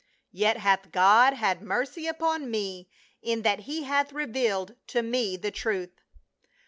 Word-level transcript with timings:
Yet 0.31 0.57
hath 0.57 0.91
God 0.91 1.33
had 1.35 1.61
mercy 1.61 2.07
upon 2.07 2.49
me 2.49 2.89
in 3.21 3.43
that 3.43 3.59
he 3.69 3.83
hath 3.83 4.11
revealed 4.11 4.73
to 4.87 5.03
me 5.03 5.37
the 5.37 5.51
truth." 5.51 5.93